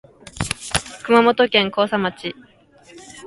[1.03, 2.33] 熊本県甲佐町